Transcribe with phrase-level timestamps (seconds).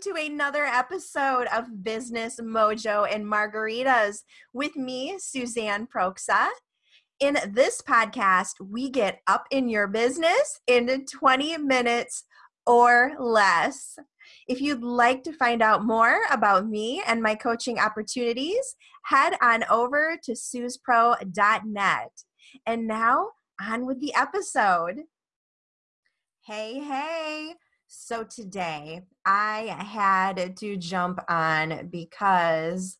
[0.00, 4.20] to another episode of Business Mojo and Margaritas
[4.54, 6.48] with me, Suzanne Proksa.
[7.18, 12.24] In this podcast, we get up in your business in 20 minutes
[12.64, 13.98] or less.
[14.48, 19.64] If you'd like to find out more about me and my coaching opportunities, head on
[19.68, 22.10] over to SuzPro.net.
[22.64, 23.28] And now,
[23.60, 25.00] on with the episode.
[26.46, 27.56] Hey, hey.
[27.92, 32.98] So today I had to jump on because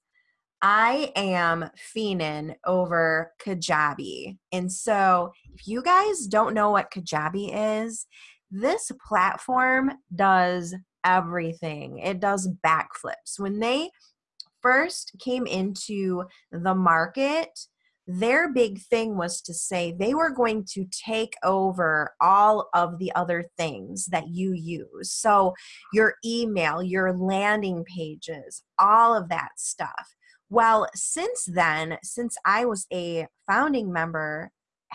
[0.61, 4.39] I am fiending over Kajabi.
[4.51, 8.05] And so if you guys don't know what Kajabi is,
[8.51, 12.01] this platform does everything.
[12.01, 13.39] It does backflips.
[13.39, 13.91] When they
[14.61, 17.61] first came into the market,
[18.19, 23.13] their big thing was to say they were going to take over all of the
[23.15, 25.13] other things that you use.
[25.13, 25.55] So,
[25.93, 30.15] your email, your landing pages, all of that stuff.
[30.49, 34.51] Well, since then, since I was a founding member,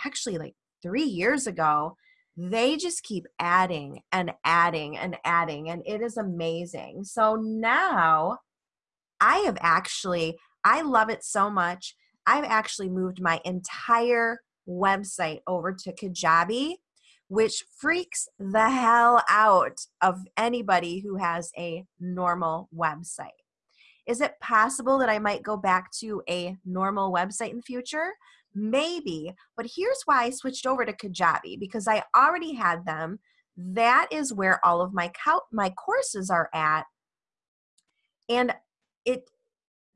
[0.06, 1.96] actually like three years ago,
[2.36, 7.06] they just keep adding and adding and adding, and it is amazing.
[7.06, 8.40] So now
[9.22, 11.96] I have actually, I love it so much
[12.28, 16.76] I've actually moved my entire website over to Kajabi,
[17.28, 23.30] which freaks the hell out of anybody who has a normal website.
[24.08, 28.12] Is it possible that I might go back to a normal website in the future?
[28.54, 33.20] Maybe, but here's why I switched over to Kajabi because I already had them.
[33.58, 35.12] That is where all of my
[35.52, 36.86] my courses are at.
[38.30, 38.54] And
[39.06, 39.30] it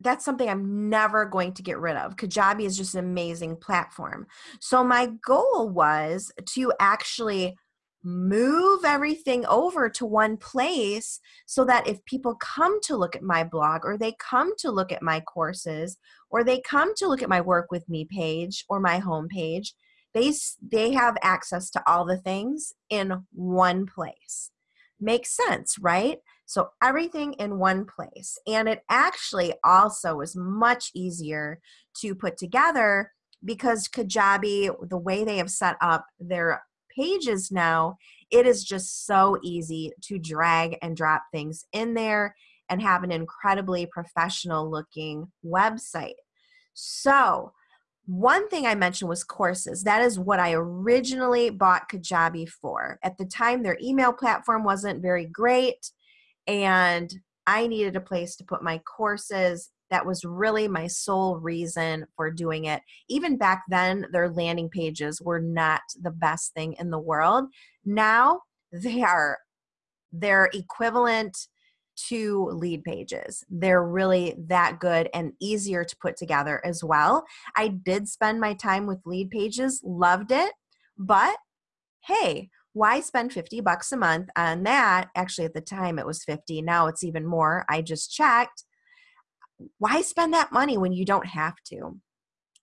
[0.02, 2.16] that's something I'm never going to get rid of.
[2.16, 4.28] Kajabi is just an amazing platform.
[4.62, 7.56] So my goal was to actually
[8.04, 13.44] move everything over to one place so that if people come to look at my
[13.44, 15.98] blog or they come to look at my courses
[16.30, 19.74] or they come to look at my work with me page or my homepage,
[20.14, 24.52] they they have access to all the things in one place.
[25.00, 26.20] Makes sense, right?
[26.50, 28.36] So everything in one place.
[28.48, 31.60] And it actually also is much easier
[32.02, 33.12] to put together
[33.46, 37.98] because Kajabi, the way they have set up their pages now,
[38.32, 42.36] it is just so easy to drag and drop things in there
[42.68, 46.18] and have an incredibly professional looking website.
[46.74, 47.52] So,
[48.08, 49.84] one thing I mentioned was courses.
[49.84, 52.98] That is what I originally bought Kajabi for.
[53.04, 55.92] At the time, their email platform wasn't very great
[56.50, 57.14] and
[57.46, 59.70] I needed a place to put my courses.
[59.92, 62.82] That was really my sole reason for doing it.
[63.08, 67.46] Even back then, their landing pages were not the best thing in the world.
[67.86, 69.38] Now they are
[70.12, 71.38] they're equivalent
[72.08, 73.44] to Leadpages.
[73.50, 77.26] They're really that good and easier to put together as well.
[77.56, 80.52] I did spend my time with Leadpages, loved it,
[80.98, 81.36] but
[82.06, 85.10] hey, why spend 50 bucks a month on that?
[85.16, 86.62] Actually, at the time it was 50.
[86.62, 87.66] Now it's even more.
[87.70, 88.64] I just checked.
[89.78, 92.00] Why spend that money when you don't have to?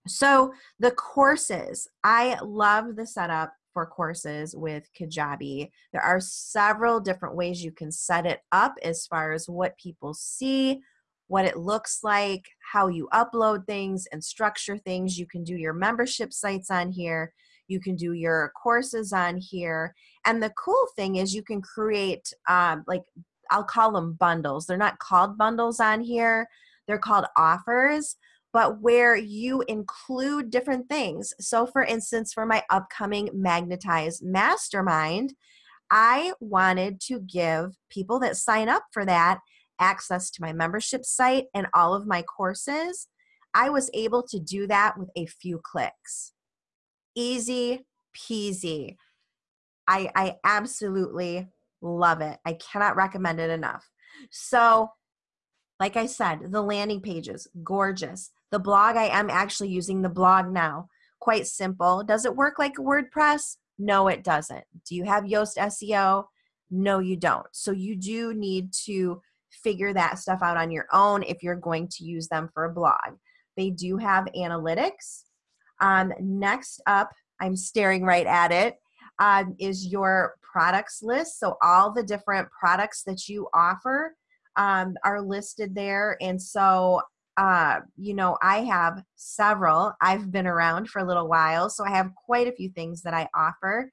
[0.09, 5.69] So, the courses, I love the setup for courses with Kajabi.
[5.93, 10.15] There are several different ways you can set it up as far as what people
[10.15, 10.81] see,
[11.27, 15.19] what it looks like, how you upload things and structure things.
[15.19, 17.35] You can do your membership sites on here.
[17.69, 19.95] You can do your courses on here.
[20.25, 23.03] And the cool thing is you can create um, like
[23.51, 24.67] I'll call them bundles.
[24.67, 26.49] They're not called bundles on here.
[26.87, 28.17] They're called offers,
[28.53, 31.33] but where you include different things.
[31.41, 35.35] So for instance, for my upcoming Magnetize mastermind,
[35.91, 39.39] I wanted to give people that sign up for that
[39.79, 43.09] access to my membership site and all of my courses.
[43.55, 46.33] I was able to do that with a few clicks
[47.17, 47.85] easy
[48.17, 48.97] peasy.
[49.89, 51.49] I, I absolutely
[51.81, 52.39] love it.
[52.45, 53.89] I cannot recommend it enough.
[54.31, 54.91] So,
[55.81, 58.31] like I said, the landing pages, gorgeous.
[58.51, 60.89] The blog, I am actually using the blog now.
[61.21, 62.05] Quite simple.
[62.05, 63.57] Does it work like WordPress?
[63.79, 64.65] No, it doesn't.
[64.89, 66.25] Do you have Yoast SEO?
[66.71, 67.47] No, you don't.
[67.53, 69.21] So, you do need to
[69.51, 72.73] figure that stuff out on your own if you're going to use them for a
[72.73, 73.19] blog.
[73.57, 75.25] They do have analytics.
[75.81, 78.77] Um, next up, I'm staring right at it,
[79.19, 81.39] uh, is your products list.
[81.39, 84.15] So all the different products that you offer
[84.57, 86.17] um, are listed there.
[86.21, 87.03] And so,
[87.37, 89.93] uh, you know, I have several.
[90.01, 93.13] I've been around for a little while, so I have quite a few things that
[93.13, 93.93] I offer.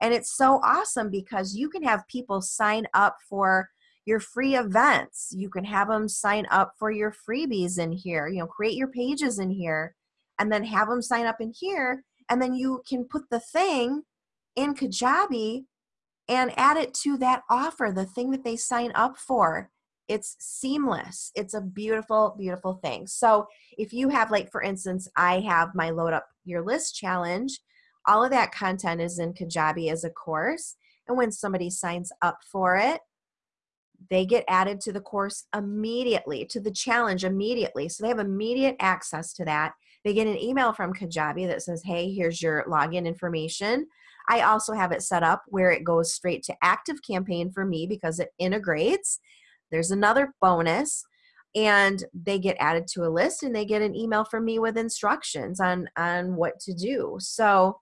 [0.00, 3.68] And it's so awesome because you can have people sign up for
[4.06, 5.32] your free events.
[5.36, 8.26] You can have them sign up for your freebies in here.
[8.26, 9.94] You know, create your pages in here
[10.40, 12.02] and then have them sign up in here.
[12.28, 14.02] And then you can put the thing
[14.56, 15.66] in Kajabi
[16.28, 19.70] and add it to that offer, the thing that they sign up for.
[20.08, 21.30] It's seamless.
[21.36, 23.06] It's a beautiful, beautiful thing.
[23.06, 23.46] So
[23.78, 27.60] if you have, like, for instance, I have my Load Up Your List challenge,
[28.08, 30.74] all of that content is in Kajabi as a course.
[31.06, 33.00] And when somebody signs up for it,
[34.10, 37.88] they get added to the course immediately, to the challenge immediately.
[37.88, 39.72] So they have immediate access to that.
[40.04, 43.86] They get an email from Kajabi that says, hey, here's your login information.
[44.28, 47.86] I also have it set up where it goes straight to Active Campaign for me
[47.86, 49.20] because it integrates.
[49.70, 51.04] There's another bonus
[51.54, 54.78] and they get added to a list and they get an email from me with
[54.78, 57.16] instructions on on what to do.
[57.18, 57.80] So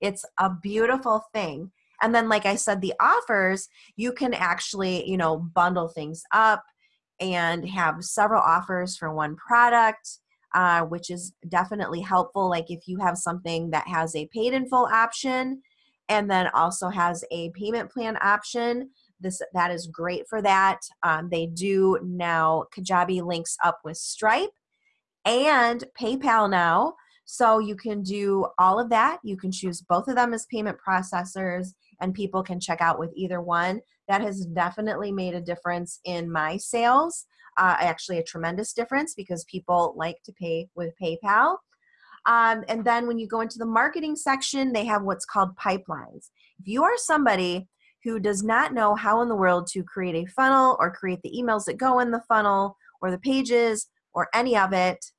[0.00, 1.72] it's a beautiful thing.
[2.02, 6.62] And then like I said the offers, you can actually, you know, bundle things up
[7.20, 10.18] and have several offers for one product
[10.56, 12.48] uh, which is definitely helpful.
[12.48, 15.62] Like if you have something that has a paid in full option
[16.08, 18.90] and then also has a payment plan option,
[19.20, 20.80] this that is great for that.
[21.02, 24.50] Um, they do now, Kajabi links up with Stripe
[25.26, 26.94] and PayPal now.
[27.26, 29.18] So you can do all of that.
[29.22, 33.10] You can choose both of them as payment processors and people can check out with
[33.14, 33.80] either one.
[34.08, 37.26] That has definitely made a difference in my sales
[37.56, 41.56] uh, actually a tremendous difference because people like to pay with PayPal.
[42.26, 46.30] Um, and then when you go into the marketing section, they have what's called pipelines.
[46.58, 47.68] If you are somebody
[48.04, 51.32] who does not know how in the world to create a funnel or create the
[51.36, 55.12] emails that go in the funnel or the pages or any of it,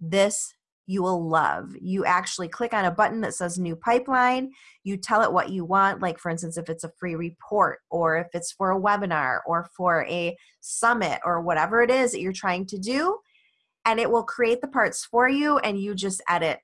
[0.00, 0.52] this
[0.86, 1.74] you will love.
[1.80, 4.52] You actually click on a button that says new pipeline.
[4.84, 8.16] You tell it what you want, like for instance, if it's a free report or
[8.16, 12.32] if it's for a webinar or for a summit or whatever it is that you're
[12.32, 13.18] trying to do.
[13.84, 16.60] And it will create the parts for you and you just edit.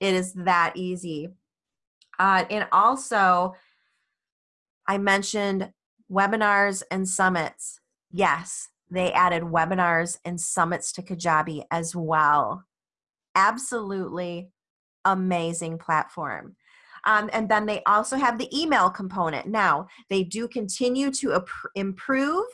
[0.00, 1.28] It is that easy.
[2.18, 3.54] Uh, and also,
[4.86, 5.72] I mentioned
[6.10, 7.80] webinars and summits.
[8.10, 12.64] Yes, they added webinars and summits to Kajabi as well
[13.34, 14.50] absolutely
[15.04, 16.56] amazing platform.
[17.06, 19.46] Um, and then they also have the email component.
[19.46, 21.42] Now, they do continue to
[21.74, 22.44] improve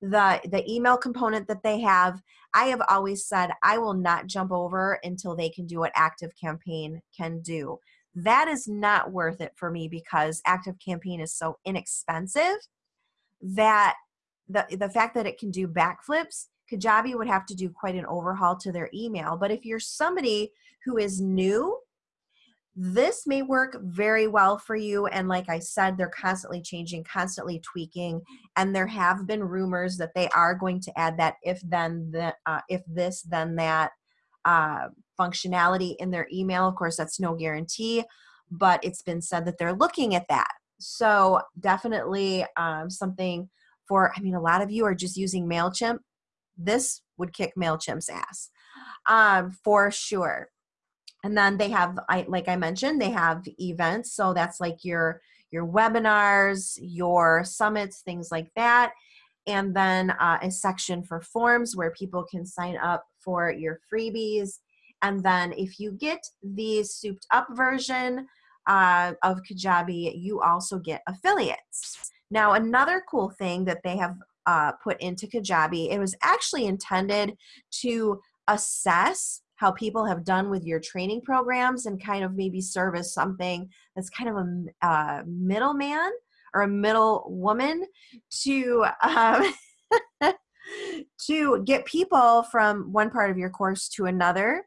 [0.00, 2.20] the, the email component that they have.
[2.54, 6.30] I have always said I will not jump over until they can do what Active
[6.40, 7.78] Campaign can do.
[8.14, 12.56] That is not worth it for me because Active Campaign is so inexpensive
[13.42, 13.96] that
[14.48, 18.06] the, the fact that it can do backflips Kajabi would have to do quite an
[18.06, 19.36] overhaul to their email.
[19.36, 20.50] But if you're somebody
[20.84, 21.78] who is new,
[22.74, 25.06] this may work very well for you.
[25.06, 28.20] And like I said, they're constantly changing, constantly tweaking.
[28.56, 32.34] And there have been rumors that they are going to add that if then the,
[32.44, 33.92] uh, if this, then that
[34.44, 36.68] uh, functionality in their email.
[36.68, 38.04] Of course, that's no guarantee,
[38.50, 40.52] but it's been said that they're looking at that.
[40.78, 43.48] So definitely um, something
[43.88, 45.98] for, I mean, a lot of you are just using MailChimp
[46.56, 48.50] this would kick MailChimp's ass
[49.06, 50.50] um, for sure.
[51.24, 54.12] And then they have, I, like I mentioned, they have events.
[54.12, 55.20] So that's like your
[55.50, 58.92] your webinars, your summits, things like that.
[59.46, 64.58] And then uh, a section for forms where people can sign up for your freebies.
[65.02, 68.26] And then if you get the souped up version
[68.66, 72.10] uh, of Kajabi, you also get affiliates.
[72.30, 75.90] Now, another cool thing that they have uh, put into Kajabi.
[75.90, 77.36] It was actually intended
[77.82, 82.94] to assess how people have done with your training programs and kind of maybe serve
[82.94, 86.10] as something that's kind of a uh, middleman
[86.54, 87.84] or a middle woman
[88.42, 89.52] to um,
[91.26, 94.66] to get people from one part of your course to another.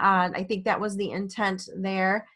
[0.00, 2.26] Uh, I think that was the intent there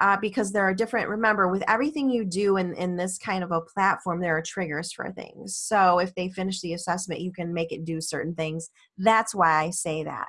[0.00, 3.52] uh, because there are different, remember, with everything you do in, in this kind of
[3.52, 5.56] a platform, there are triggers for things.
[5.56, 8.70] So if they finish the assessment, you can make it do certain things.
[8.98, 10.26] That's why I say that.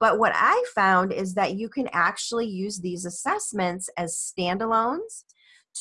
[0.00, 5.24] But what I found is that you can actually use these assessments as standalones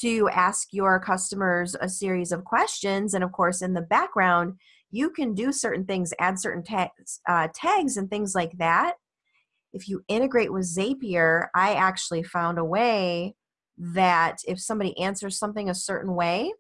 [0.02, 3.14] to ask your customers a series of questions.
[3.14, 4.56] And of course, in the background,
[4.92, 8.94] you can do certain things, add certain tags, uh, tags and things like that
[9.74, 13.36] if you integrate with Zapier, I actually found a way
[13.78, 16.54] that if somebody answers something a certain way,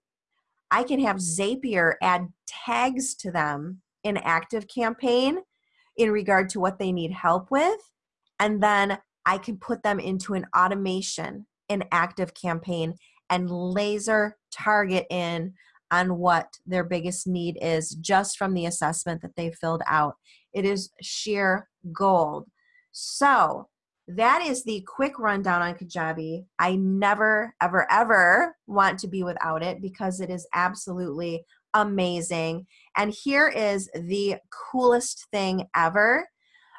[0.72, 5.38] I can have Zapier add tags to them in Active Campaign
[5.96, 7.80] in regard to what they need help with.
[8.40, 12.96] And then I can put them into an automation in Active Campaign
[13.30, 15.54] and laser target in
[15.92, 20.16] on what their biggest need is just from the assessment that they filled out.
[20.52, 22.48] It is sheer gold.
[22.94, 23.68] So,
[24.08, 26.46] that is the quick rundown on Kajabi.
[26.60, 32.68] I never, ever, ever want to be without it because it is absolutely amazing.
[32.98, 34.38] And here is the
[34.72, 36.28] coolest thing ever.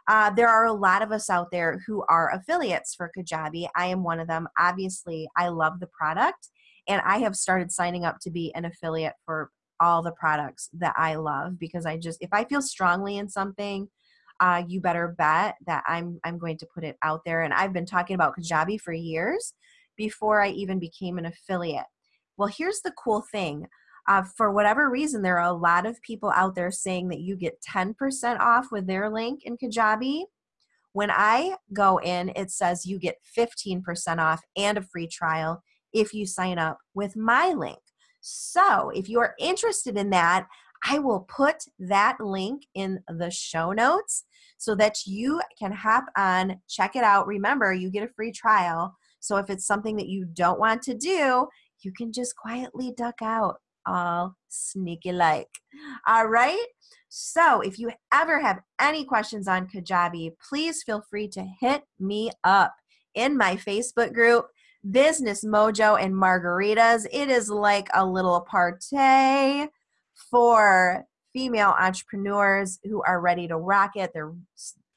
[0.06, 3.68] Uh, there are a lot of us out there who are affiliates for Kajabi.
[3.74, 4.46] I am one of them.
[4.58, 6.48] Obviously, I love the product,
[6.86, 10.94] and I have started signing up to be an affiliate for all the products that
[10.96, 13.88] I love because I just, if I feel strongly in something,
[14.40, 17.42] uh, you better bet that I'm I'm going to put it out there.
[17.42, 19.54] And I've been talking about Kajabi for years
[19.96, 21.86] before I even became an affiliate.
[22.36, 23.66] Well, here's the cool thing.
[24.06, 27.36] Uh, for whatever reason, there are a lot of people out there saying that you
[27.36, 27.94] get 10%
[28.38, 30.24] off with their link in Kajabi.
[30.92, 35.62] When I go in, it says you get 15% off and a free trial
[35.92, 37.78] if you sign up with my link.
[38.20, 40.46] So if you are interested in that,
[40.84, 44.24] I will put that link in the show notes
[44.58, 47.26] so that you can hop on, check it out.
[47.26, 48.94] Remember, you get a free trial.
[49.20, 51.46] So if it's something that you don't want to do,
[51.82, 55.48] you can just quietly duck out all sneaky like.
[56.06, 56.66] All right.
[57.08, 62.30] So if you ever have any questions on Kajabi, please feel free to hit me
[62.42, 62.74] up
[63.14, 64.48] in my Facebook group,
[64.90, 67.06] Business Mojo and Margaritas.
[67.12, 69.68] It is like a little party
[70.30, 74.12] for female entrepreneurs who are ready to rock it.
[74.14, 74.32] They're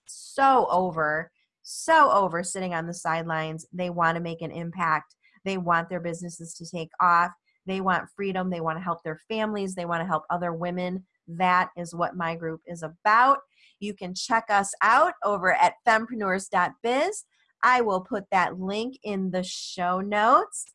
[0.05, 1.31] so over,
[1.63, 3.65] so over sitting on the sidelines.
[3.73, 5.15] They want to make an impact.
[5.43, 7.31] They want their businesses to take off.
[7.65, 8.49] They want freedom.
[8.49, 9.75] They want to help their families.
[9.75, 11.05] They want to help other women.
[11.27, 13.39] That is what my group is about.
[13.79, 17.25] You can check us out over at fempreneurs.biz.
[17.63, 20.65] I will put that link in the show notes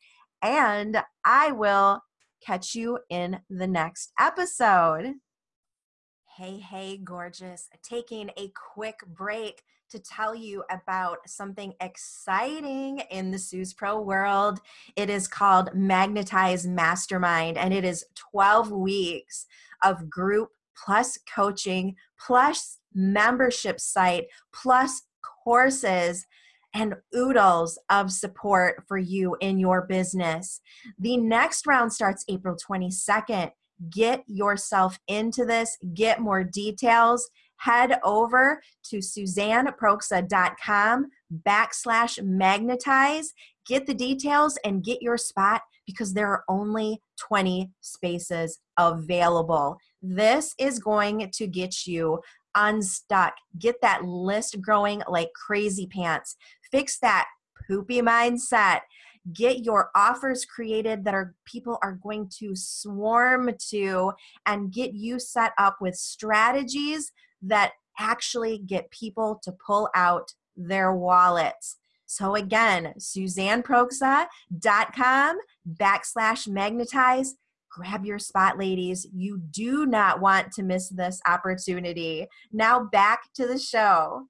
[0.41, 2.01] and I will
[2.45, 5.13] catch you in the next episode.
[6.37, 7.69] Hey, hey, gorgeous.
[7.83, 14.59] Taking a quick break to tell you about something exciting in the Suze Pro world.
[14.95, 19.45] It is called Magnetize Mastermind, and it is 12 weeks
[19.83, 25.03] of group plus coaching plus membership site plus
[25.43, 26.25] courses
[26.73, 30.59] and oodles of support for you in your business.
[30.99, 33.51] The next round starts April 22nd.
[33.89, 37.29] Get yourself into this, get more details.
[37.57, 41.05] Head over to suzanneproxa.com
[41.45, 43.31] backslash magnetize.
[43.65, 49.77] Get the details and get your spot because there are only 20 spaces available.
[50.01, 52.19] This is going to get you
[52.55, 53.33] unstuck.
[53.57, 56.35] Get that list growing like crazy pants
[56.73, 57.27] fix that
[57.67, 58.81] poopy mindset.
[59.31, 64.11] Get your offers created that are people are going to swarm to
[64.45, 67.13] and get you set up with strategies
[67.43, 71.77] that actually get people to pull out their wallets.
[72.05, 75.37] So again suzanneproxa.com
[75.79, 77.35] backslash magnetize.
[77.71, 79.07] Grab your spot ladies.
[79.13, 82.27] You do not want to miss this opportunity.
[82.51, 84.27] Now back to the show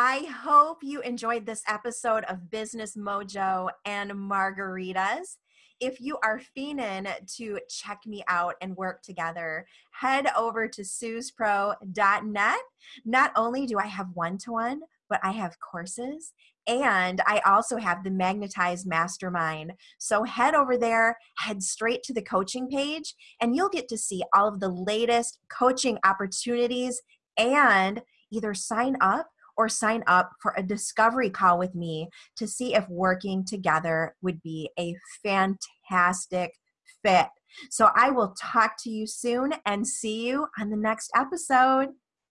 [0.00, 5.38] I hope you enjoyed this episode of Business Mojo and Margaritas.
[5.80, 12.58] If you are fiending to check me out and work together, head over to suzepro.net.
[13.04, 16.32] Not only do I have one to one, but I have courses
[16.68, 19.72] and I also have the Magnetized Mastermind.
[19.98, 24.22] So head over there, head straight to the coaching page, and you'll get to see
[24.32, 27.02] all of the latest coaching opportunities
[27.36, 28.00] and
[28.30, 29.26] either sign up
[29.58, 34.40] or sign up for a discovery call with me to see if working together would
[34.40, 36.52] be a fantastic
[37.04, 37.26] fit.
[37.70, 41.88] So I will talk to you soon and see you on the next episode.